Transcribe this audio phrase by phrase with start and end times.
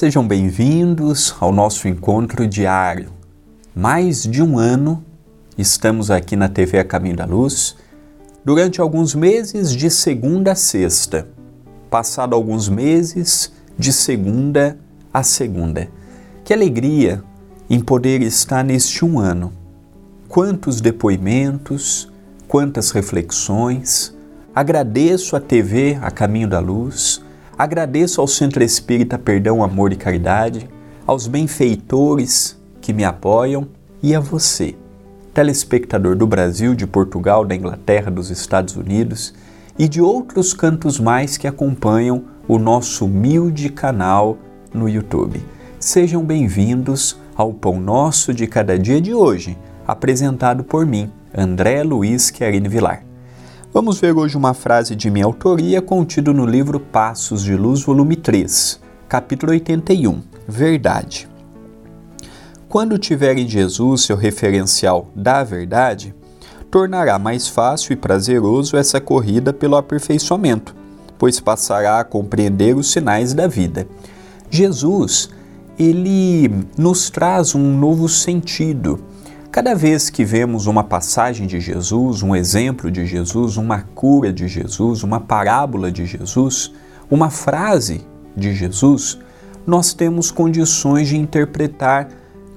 [0.00, 3.12] Sejam bem-vindos ao nosso encontro diário.
[3.74, 5.04] Mais de um ano
[5.58, 7.76] estamos aqui na TV A Caminho da Luz,
[8.42, 11.28] durante alguns meses de segunda a sexta,
[11.90, 14.78] passado alguns meses de segunda
[15.12, 15.86] a segunda.
[16.44, 17.22] Que alegria
[17.68, 19.52] em poder estar neste um ano.
[20.30, 22.10] Quantos depoimentos,
[22.48, 24.16] quantas reflexões.
[24.54, 27.20] Agradeço a TV A Caminho da Luz
[27.60, 30.66] Agradeço ao Centro Espírita Perdão, Amor e Caridade,
[31.06, 33.68] aos benfeitores que me apoiam
[34.02, 34.74] e a você,
[35.34, 39.34] telespectador do Brasil, de Portugal, da Inglaterra, dos Estados Unidos
[39.78, 44.38] e de outros cantos mais que acompanham o nosso humilde canal
[44.72, 45.42] no YouTube.
[45.78, 52.30] Sejam bem-vindos ao Pão Nosso de Cada Dia de hoje, apresentado por mim, André Luiz
[52.30, 53.09] Querine Vilar.
[53.72, 58.16] Vamos ver hoje uma frase de minha autoria contida no livro Passos de Luz, volume
[58.16, 60.22] 3, capítulo 81.
[60.48, 61.28] Verdade.
[62.68, 66.12] Quando tiver em Jesus seu referencial da verdade,
[66.68, 70.74] tornará mais fácil e prazeroso essa corrida pelo aperfeiçoamento,
[71.16, 73.86] pois passará a compreender os sinais da vida.
[74.50, 75.30] Jesus,
[75.78, 78.98] ele nos traz um novo sentido
[79.52, 84.46] Cada vez que vemos uma passagem de Jesus, um exemplo de Jesus, uma cura de
[84.46, 86.72] Jesus, uma parábola de Jesus,
[87.10, 88.02] uma frase
[88.36, 89.18] de Jesus,
[89.66, 92.06] nós temos condições de interpretar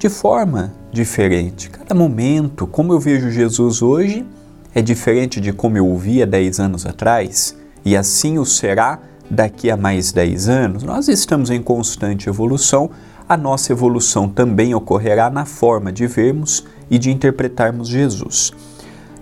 [0.00, 1.70] de forma diferente.
[1.70, 4.26] Cada momento, como eu vejo Jesus hoje,
[4.74, 8.98] é diferente de como eu o via 10 anos atrás, e assim o será
[9.30, 10.82] daqui a mais 10 anos.
[10.82, 12.90] Nós estamos em constante evolução,
[13.30, 18.52] a nossa evolução também ocorrerá na forma de vermos e de interpretarmos Jesus.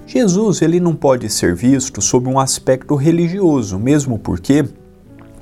[0.06, 4.64] Jesus ele não pode ser visto sob um aspecto religioso, mesmo porque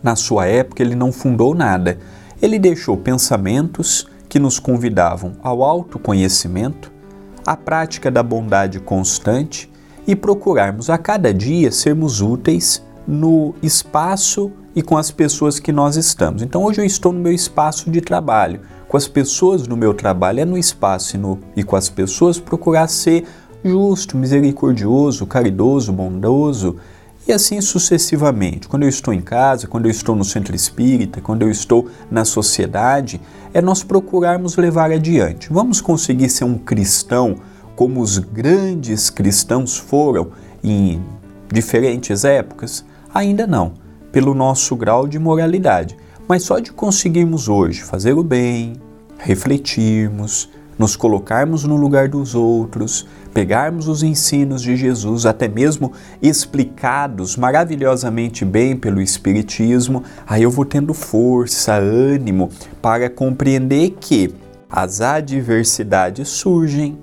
[0.02, 1.98] na sua época ele não fundou nada.
[2.42, 6.90] Ele deixou pensamentos que nos convidavam ao autoconhecimento,
[7.46, 9.70] à prática da bondade constante
[10.08, 15.96] e procurarmos a cada dia sermos úteis no espaço e com as pessoas que nós
[15.96, 16.42] estamos.
[16.42, 20.40] Então hoje eu estou no meu espaço de trabalho com as pessoas no meu trabalho,
[20.40, 23.24] é no espaço e, no, e com as pessoas procurar ser
[23.64, 26.76] justo, misericordioso, caridoso, bondoso
[27.26, 28.68] e assim sucessivamente.
[28.68, 32.24] Quando eu estou em casa, quando eu estou no centro espírita, quando eu estou na
[32.24, 33.20] sociedade,
[33.52, 35.52] é nós procurarmos levar adiante.
[35.52, 37.36] Vamos conseguir ser um cristão
[37.74, 40.28] como os grandes cristãos foram
[40.62, 41.02] em
[41.52, 42.84] diferentes épocas?
[43.16, 43.72] Ainda não,
[44.12, 45.96] pelo nosso grau de moralidade.
[46.28, 48.74] Mas só de conseguirmos hoje fazer o bem,
[49.16, 57.38] refletirmos, nos colocarmos no lugar dos outros, pegarmos os ensinos de Jesus, até mesmo explicados
[57.38, 62.50] maravilhosamente bem pelo Espiritismo, aí eu vou tendo força, ânimo
[62.82, 64.34] para compreender que
[64.68, 66.98] as adversidades surgem,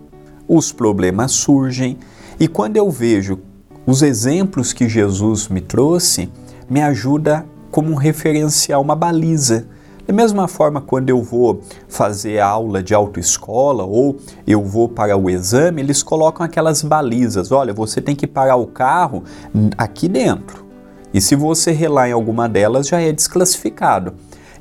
[0.47, 1.97] os problemas surgem,
[2.40, 3.40] e quando eu vejo
[3.86, 6.30] os exemplos que Jesus me trouxe,
[6.70, 9.68] me ajuda como um referencial, uma baliza.
[10.08, 15.30] Da mesma forma, quando eu vou fazer aula de autoescola ou eu vou para o
[15.30, 17.52] exame, eles colocam aquelas balizas.
[17.52, 19.24] Olha, você tem que parar o carro
[19.78, 20.66] aqui dentro.
[21.14, 24.14] E se você relar em alguma delas, já é desclassificado.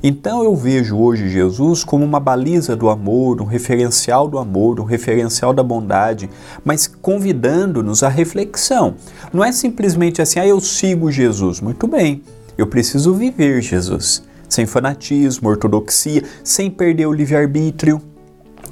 [0.05, 4.83] Então eu vejo hoje Jesus como uma baliza do amor, um referencial do amor, um
[4.83, 6.29] referencial da bondade,
[6.65, 8.95] mas convidando-nos à reflexão.
[9.31, 11.61] Não é simplesmente assim, ah, eu sigo Jesus.
[11.61, 12.21] Muito bem.
[12.57, 18.01] Eu preciso viver Jesus, sem fanatismo, ortodoxia, sem perder o livre-arbítrio.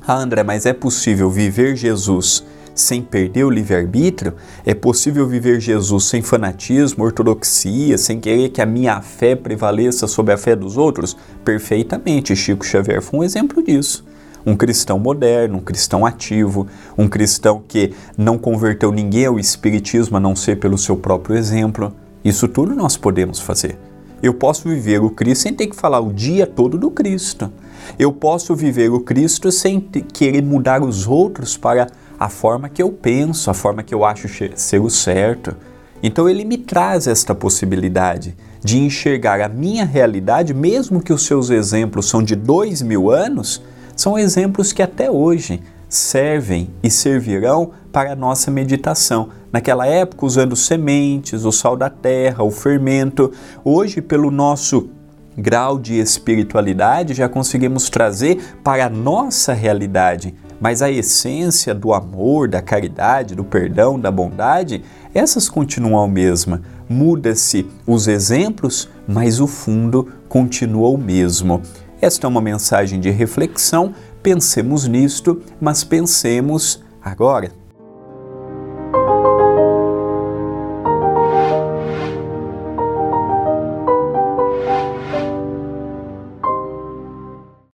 [0.05, 2.43] Ah, André, mas é possível viver Jesus
[2.81, 4.33] sem perder o livre-arbítrio?
[4.65, 10.33] É possível viver Jesus sem fanatismo, ortodoxia, sem querer que a minha fé prevaleça sobre
[10.33, 11.15] a fé dos outros?
[11.45, 12.35] Perfeitamente.
[12.35, 14.05] Chico Xavier foi um exemplo disso.
[14.45, 16.67] Um cristão moderno, um cristão ativo,
[16.97, 21.93] um cristão que não converteu ninguém ao Espiritismo a não ser pelo seu próprio exemplo.
[22.25, 23.77] Isso tudo nós podemos fazer.
[24.21, 27.51] Eu posso viver o Cristo sem ter que falar o dia todo do Cristo.
[27.97, 31.87] Eu posso viver o Cristo sem querer mudar os outros para
[32.21, 35.55] a forma que eu penso, a forma que eu acho ser o certo.
[36.03, 41.49] Então ele me traz esta possibilidade de enxergar a minha realidade, mesmo que os seus
[41.49, 43.59] exemplos são de dois mil anos,
[43.95, 49.29] são exemplos que até hoje servem e servirão para a nossa meditação.
[49.51, 53.31] Naquela época, usando sementes, o sal da terra, o fermento.
[53.65, 54.91] Hoje, pelo nosso
[55.35, 60.35] grau de espiritualidade, já conseguimos trazer para a nossa realidade.
[60.61, 66.61] Mas a essência do amor, da caridade, do perdão, da bondade, essas continuam a mesma.
[66.87, 71.63] Muda-se os exemplos, mas o fundo continua o mesmo.
[71.99, 73.93] Esta é uma mensagem de reflexão.
[74.21, 77.60] Pensemos nisto, mas pensemos agora.